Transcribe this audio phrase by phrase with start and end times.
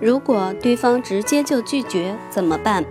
[0.00, 2.84] 如果对方直接就拒绝怎么办？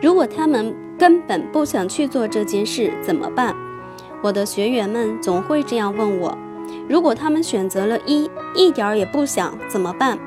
[0.00, 3.54] 如果他们根本不想去做这件事怎么办？
[4.22, 6.36] 我的学员们总会这样问我。
[6.88, 10.18] 如果他们选择了一，一点儿也不想怎么办？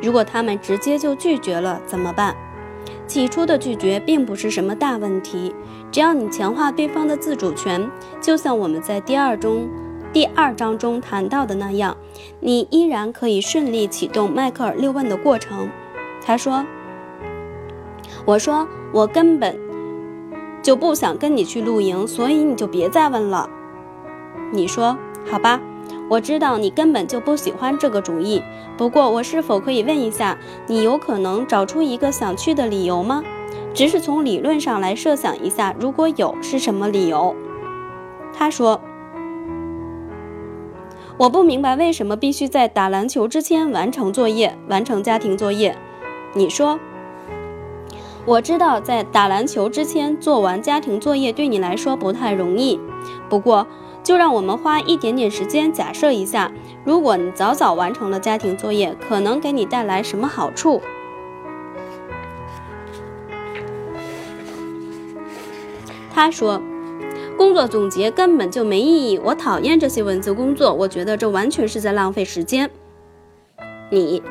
[0.00, 2.36] 如果他们直接就拒绝了怎么办？
[3.08, 5.52] 起初的拒绝并不是什么大问题，
[5.90, 7.90] 只要你强化对方的自主权，
[8.20, 9.68] 就像我们在第二中。
[10.12, 11.96] 第二章中谈到的那样，
[12.40, 15.70] 你依然可以顺利启动迈克尔六问的过程。
[16.22, 16.66] 他说
[18.26, 19.58] ：“我说我根本
[20.62, 23.48] 就不想跟你去露营，所以你就别再问了。”
[24.52, 25.58] 你说：“好吧，
[26.10, 28.42] 我知道你根本就不喜欢这个主意。
[28.76, 30.36] 不过，我是否可以问一下，
[30.66, 33.24] 你有可能找出一个想去的理由吗？
[33.72, 37.34] 只是从理论上来设想一下，如果有，是什么理由？”
[38.36, 38.78] 他说。
[41.18, 45.76] 我不明白为什么必须在打篮球之前完成作业，完成家庭作业。
[46.34, 46.80] 你说，
[48.24, 52.80] 我知道在打篮球之前做完家庭作业对你来说不太容易。
[53.28, 53.66] 不过，
[54.02, 56.50] 就让我们花一点点时间假设一下，
[56.82, 60.80] 如果你早早完成了家庭作业，可能给你带来什么好处？
[66.12, 66.60] 他说。
[67.42, 72.70] 工作总结根本就没意义，我讨厌这些文字工作，我觉得这完全是在浪费时间。
[73.90, 74.22] 你，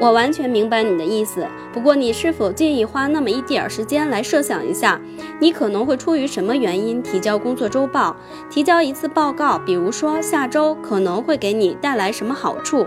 [0.00, 5.00] 我完全明白你的意思，不过你是否介意花那么一点儿时间来设想一下，
[5.40, 8.14] 你可能会出于什么原因提交工作周报，
[8.48, 12.86] 提交一次报告，比如说下周可能会给你带来什么好处？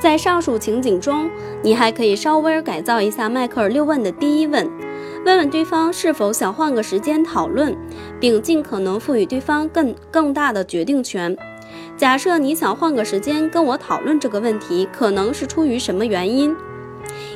[0.00, 1.30] 在上述情景中，
[1.62, 4.68] 你还可以稍微改造一下迈克尔六问的第一问。
[5.24, 7.74] 问问对方是否想换个时间讨论，
[8.20, 11.34] 并尽可能赋予对方更更大的决定权。
[11.96, 16.54] 假设你想换个时间跟我讨论这个问题，可能是出于什么原因？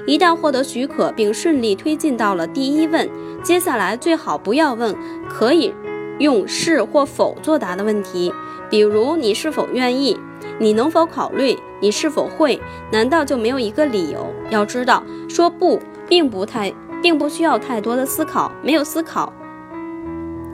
[0.07, 3.09] 一旦获得许可并顺利推进到了第一问，
[3.43, 4.95] 接下来最好不要问
[5.27, 5.73] 可以
[6.19, 8.31] 用是或否作答的问题，
[8.69, 10.19] 比如你是否愿意，
[10.59, 12.61] 你能否考虑，你是否会？
[12.93, 14.27] 难道就没有一个理由？
[14.51, 16.71] 要知道，说不并不太。
[17.03, 19.33] 并不需要太多的思考，没有思考，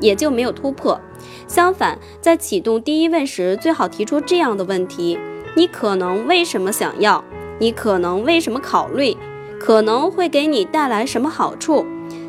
[0.01, 1.01] 也就没有突破。
[1.47, 5.19] 相反，在启动第一问时，最好提出这样的问题：
[5.55, 7.25] 你可能为什么想要？
[7.59, 9.17] 你可能为什么考虑？
[9.61, 11.87] 可能会给你带来什么好处？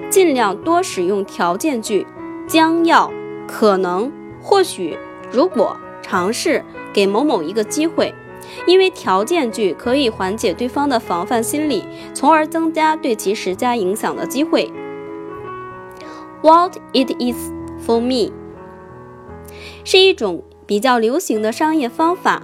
[0.10, 2.06] 尽量多使用条件句，
[2.48, 3.12] 将要、
[3.48, 4.12] 可能、
[4.42, 4.98] 或许、
[5.32, 8.14] 如果、尝试、给某某一个机会。
[8.68, 11.84] 因为条件句可以缓解对方的防范心理，
[12.14, 14.72] 从而增加对其施加影响的机会。
[16.42, 17.52] What it is
[17.86, 18.32] for me
[19.84, 22.44] 是一种比较流行的商业方法，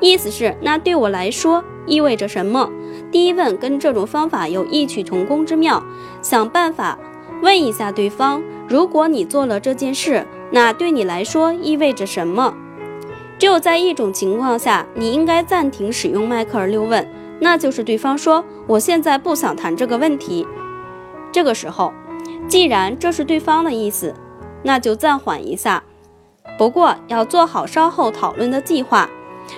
[0.00, 2.70] 意思是那对我来说意味着什么？
[3.10, 5.82] 第一问跟这种方法有异曲同工之妙，
[6.22, 6.98] 想办法
[7.42, 12.54] 问一下对方：如果你做了这件事，那对你来说意味着什么？
[13.40, 17.08] 只有在一种情况下，你应该暂停使用迈克尔六问，
[17.40, 20.46] 那就是对方说“我现在不想谈这个问题”。
[21.32, 21.90] 这个时候，
[22.46, 24.14] 既然这是对方的意思，
[24.62, 25.82] 那就暂缓一下。
[26.58, 29.08] 不过要做好稍后讨论的计划，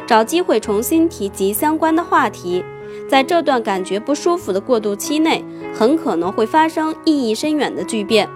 [0.07, 2.65] 找机会重新提及相关的话题。
[3.09, 5.45] 在这段感觉不舒服的过渡期内，
[5.75, 8.29] 很可能会发生意义深远的巨变。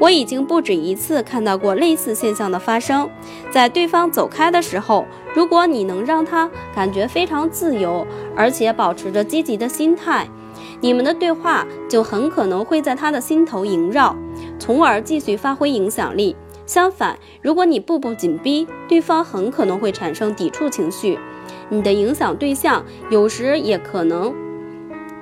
[0.00, 3.08] 我已经不止一次看到过类似现象的发生，
[3.50, 10.28] 在对方走开的时候，如果你能让他感觉非常自由，而且保持着积极的心态，
[10.80, 14.16] 你们的对话就很可能会在他的心头萦绕，
[14.58, 16.34] 从而继续发挥影响力。
[16.66, 21.18] 相反，如果你步步紧逼，对方很可能会产生抵触情绪，
[21.68, 24.32] 你的影响对象有时也可能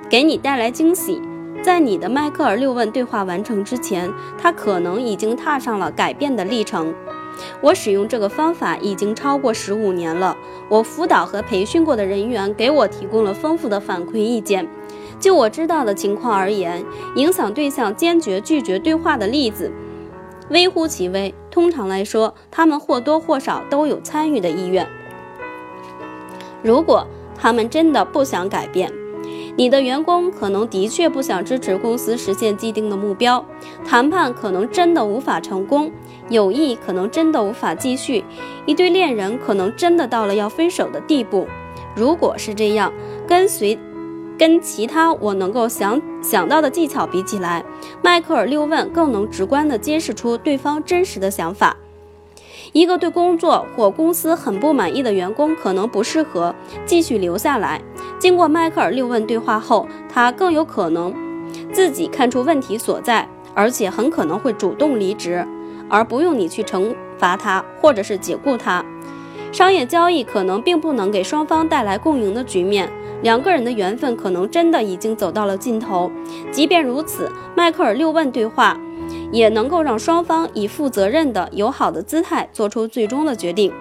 [0.07, 1.19] 给你带来惊喜。
[1.61, 6.93] 在你的迈克尔六问对话完成之前，他可能已经踏上了改变的历程。
[7.61, 10.35] 我使用这个方法已经超过十五年了。
[10.69, 14.67] 我辅导和培训过的人员给我提供了丰富的反馈意见。
[15.19, 16.83] 就我知道的情况而言，
[17.15, 19.71] 影响对象坚决拒绝对话的例子
[20.49, 21.33] 微乎其微。
[21.51, 24.87] 通常来说，他们或多或少都有参与的意愿。
[26.63, 27.05] 如果
[27.37, 28.91] 他们真的不想改变，
[29.59, 33.43] 你的员工可能的确不想支持公司实现既定的目标，
[33.85, 35.91] 谈判可能真的无法成功，
[36.29, 38.23] 友谊可能真的无法继续，
[38.65, 41.45] 一对恋人可能真的到了要分手的地步。
[41.93, 42.93] 如果是这样，
[43.27, 43.77] 跟随
[44.37, 47.65] 跟其他我能够想想到的技巧比起来，
[48.01, 51.75] 迈克尔六问更能直观地揭示出对方真实的想法。
[52.71, 56.53] 一个对工作或公司很不满意的员工可能不适合
[56.85, 57.81] 继续留下来。
[58.19, 61.13] 经过迈克尔六问对话后，他更有可能
[61.71, 65.47] 自己看出问题所在，而且很可能会主动离职，
[65.89, 68.83] 而不用你去惩罚他或者是解雇他。
[69.51, 76.11] 商业交易可能并不能给双方带来共赢的局面，两个人的缘分可能真的已经走到了尽头。
[76.51, 78.77] 即便如此，迈克尔六问对话。
[79.31, 83.71] 也能够让双方以负责任的、友好的姿态做出最终的决定。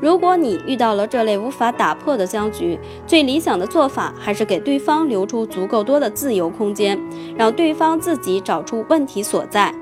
[0.00, 6.98] 如果你遇到了这类无法打破的僵局，最理想的做法还是给对方留出足够多的自由空间，
[7.36, 9.74] 让对方自己找出问题所在。